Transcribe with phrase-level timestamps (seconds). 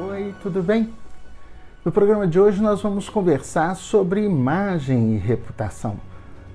[0.00, 0.94] Oi, tudo bem?
[1.84, 5.96] No programa de hoje nós vamos conversar sobre imagem e reputação.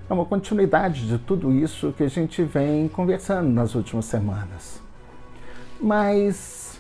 [0.10, 4.81] É uma continuidade de tudo isso que a gente vem conversando nas últimas semanas.
[5.78, 6.79] Mas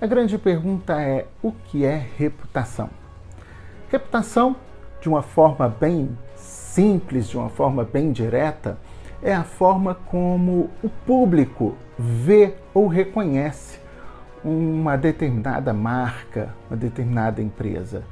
[0.00, 2.90] a grande pergunta é: o que é reputação?
[3.88, 4.56] Reputação,
[5.00, 8.76] de uma forma bem simples, de uma forma bem direta,
[9.22, 13.78] é a forma como o público vê ou reconhece
[14.44, 18.02] uma determinada marca, uma determinada empresa.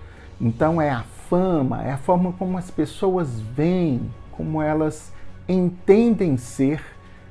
[0.41, 5.13] Então é a fama, é a forma como as pessoas veem, como elas
[5.49, 6.81] entendem ser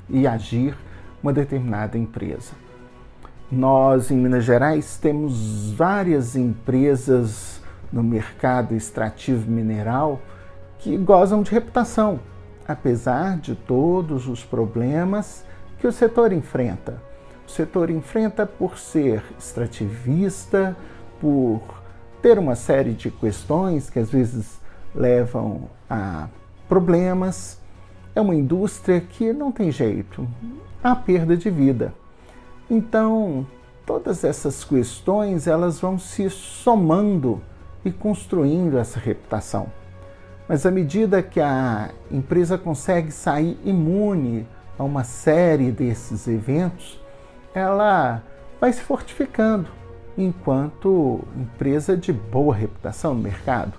[0.10, 0.76] e agir
[1.22, 2.54] uma determinada empresa.
[3.52, 7.62] Nós em Minas Gerais temos várias empresas
[7.92, 10.20] no mercado extrativo mineral
[10.80, 12.20] que gozam de reputação,
[12.68, 15.45] apesar de todos os problemas
[15.80, 17.06] que o setor enfrenta.
[17.48, 20.76] O setor enfrenta por ser extrativista,
[21.20, 21.62] por
[22.22, 24.59] ter uma série de questões que às vezes
[24.94, 26.28] levam a
[26.67, 27.58] problemas.
[28.14, 30.28] É uma indústria que não tem jeito,
[30.84, 31.94] há perda de vida.
[32.70, 33.48] Então,
[33.86, 37.42] todas essas questões elas vão se somando
[37.86, 39.72] e construindo essa reputação.
[40.50, 44.45] Mas à medida que a empresa consegue sair imune
[44.78, 47.00] a uma série desses eventos,
[47.53, 48.22] ela
[48.59, 49.67] vai se fortificando
[50.17, 53.73] enquanto empresa de boa reputação no mercado.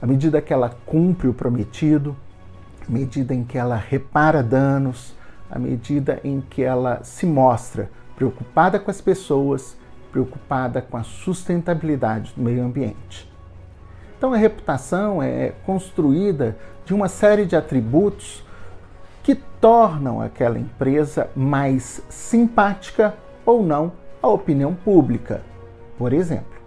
[0.00, 2.16] À medida que ela cumpre o prometido,
[2.88, 5.14] à medida em que ela repara danos,
[5.50, 9.76] à medida em que ela se mostra preocupada com as pessoas,
[10.12, 13.30] preocupada com a sustentabilidade do meio ambiente.
[14.16, 18.44] Então a reputação é construída de uma série de atributos
[19.22, 25.42] que tornam aquela empresa mais simpática ou não à opinião pública.
[25.98, 26.58] Por exemplo,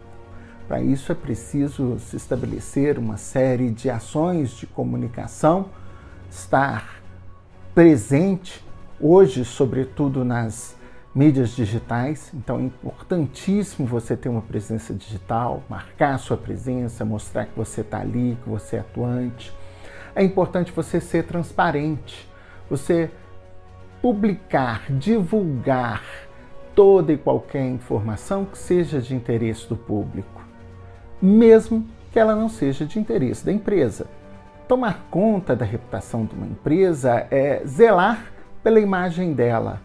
[0.68, 5.70] para isso é preciso se estabelecer uma série de ações de comunicação,
[6.30, 7.02] estar
[7.74, 8.64] presente
[9.00, 10.76] hoje, sobretudo nas
[11.14, 17.56] mídias digitais, então é importantíssimo você ter uma presença digital, marcar sua presença, mostrar que
[17.56, 19.54] você está ali, que você é atuante.
[20.16, 22.28] É importante você ser transparente,
[22.70, 23.10] você
[24.02, 26.04] publicar, divulgar
[26.76, 30.42] toda e qualquer informação que seja de interesse do público,
[31.22, 34.08] mesmo que ela não seja de interesse da empresa.
[34.68, 38.32] Tomar conta da reputação de uma empresa é zelar
[38.64, 39.82] pela imagem dela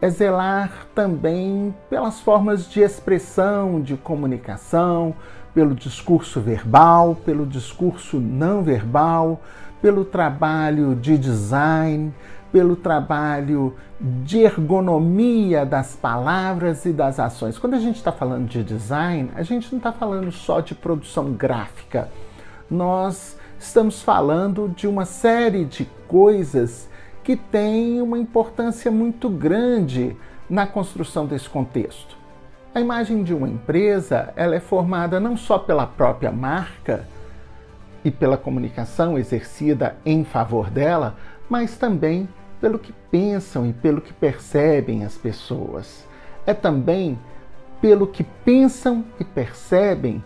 [0.00, 5.14] é zelar também pelas formas de expressão, de comunicação,
[5.56, 9.40] pelo discurso verbal, pelo discurso não verbal,
[9.80, 12.12] pelo trabalho de design,
[12.52, 17.58] pelo trabalho de ergonomia das palavras e das ações.
[17.58, 21.32] Quando a gente está falando de design, a gente não está falando só de produção
[21.32, 22.10] gráfica.
[22.70, 26.86] Nós estamos falando de uma série de coisas
[27.24, 30.14] que tem uma importância muito grande
[30.50, 32.25] na construção desse contexto.
[32.76, 37.08] A imagem de uma empresa ela é formada não só pela própria marca
[38.04, 41.16] e pela comunicação exercida em favor dela,
[41.48, 42.28] mas também
[42.60, 46.06] pelo que pensam e pelo que percebem as pessoas.
[46.44, 47.18] É também
[47.80, 50.22] pelo que pensam e percebem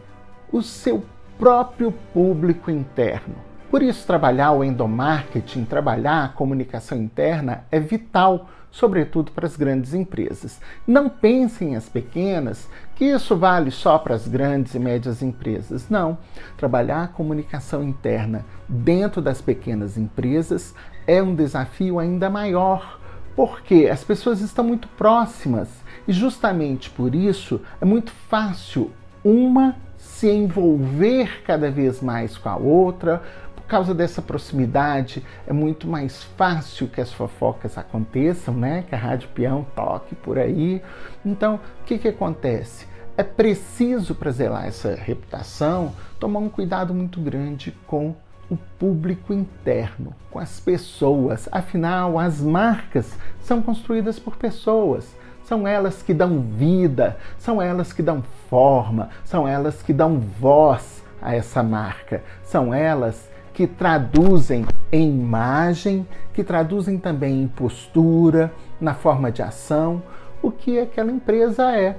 [0.50, 1.04] o seu
[1.38, 3.36] próprio público interno.
[3.70, 9.94] Por isso, trabalhar o endomarketing, trabalhar a comunicação interna é vital, sobretudo para as grandes
[9.94, 10.60] empresas.
[10.84, 15.88] Não pensem as pequenas que isso vale só para as grandes e médias empresas.
[15.88, 16.18] Não.
[16.56, 20.74] Trabalhar a comunicação interna dentro das pequenas empresas
[21.06, 22.98] é um desafio ainda maior,
[23.36, 25.68] porque as pessoas estão muito próximas
[26.08, 28.90] e, justamente por isso, é muito fácil
[29.22, 33.22] uma se envolver cada vez mais com a outra,
[33.70, 38.84] causa dessa proximidade, é muito mais fácil que as fofocas aconteçam, né?
[38.88, 40.82] Que a Rádio Peão toque por aí.
[41.24, 42.88] Então, o que, que acontece?
[43.16, 48.16] É preciso, para zelar essa reputação, tomar um cuidado muito grande com
[48.50, 51.48] o público interno, com as pessoas.
[51.52, 55.14] Afinal, as marcas são construídas por pessoas.
[55.44, 61.04] São elas que dão vida, são elas que dão forma, são elas que dão voz
[61.22, 62.22] a essa marca.
[62.42, 70.02] São elas que traduzem em imagem, que traduzem também em postura, na forma de ação,
[70.40, 71.94] o que aquela empresa é.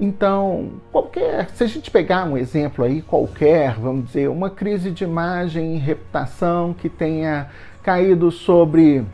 [0.00, 5.04] Então, qualquer, se a gente pegar um exemplo aí qualquer, vamos dizer, uma crise de
[5.04, 7.50] imagem e reputação que tenha
[7.82, 9.04] caído sobre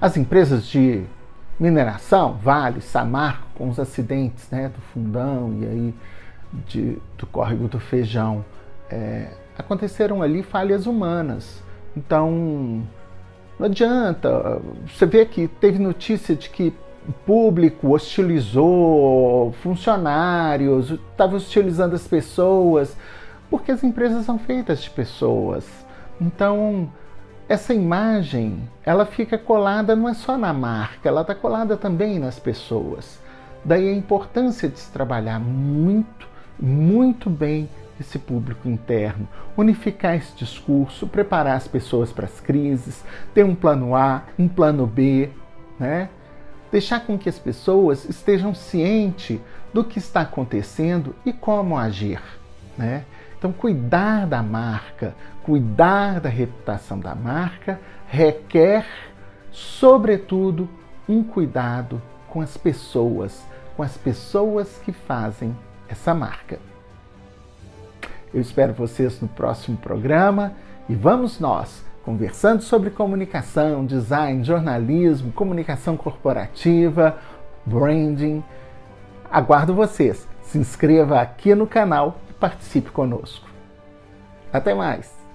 [0.00, 1.02] as empresas de
[1.58, 5.94] mineração, Vale, Samarco, com os acidentes né, do fundão e aí
[6.68, 8.44] de, do córrego do feijão,
[8.90, 9.28] é,
[9.58, 11.62] aconteceram ali falhas humanas.
[11.96, 12.82] Então,
[13.58, 14.60] não adianta.
[14.86, 16.72] Você vê que teve notícia de que
[17.08, 22.96] o público hostilizou funcionários, estava hostilizando as pessoas,
[23.48, 25.64] porque as empresas são feitas de pessoas.
[26.20, 26.90] Então,
[27.48, 32.38] essa imagem, ela fica colada não é só na marca, ela está colada também nas
[32.38, 33.20] pessoas.
[33.64, 36.28] Daí a importância de se trabalhar muito,
[36.58, 37.68] muito bem
[38.00, 43.04] esse público interno, unificar esse discurso, preparar as pessoas para as crises,
[43.34, 45.30] ter um plano A, um plano B,
[45.78, 46.08] né?
[46.70, 49.40] Deixar com que as pessoas estejam cientes
[49.72, 52.20] do que está acontecendo e como agir,
[52.76, 53.04] né?
[53.38, 57.78] Então, cuidar da marca, cuidar da reputação da marca
[58.08, 58.86] requer,
[59.52, 60.68] sobretudo,
[61.08, 63.44] um cuidado com as pessoas,
[63.76, 65.56] com as pessoas que fazem
[65.88, 66.58] essa marca.
[68.36, 70.52] Eu espero vocês no próximo programa
[70.90, 77.16] e vamos nós conversando sobre comunicação, design, jornalismo, comunicação corporativa,
[77.64, 78.44] branding.
[79.30, 80.28] Aguardo vocês.
[80.42, 83.48] Se inscreva aqui no canal participe conosco.
[84.52, 85.25] Até mais!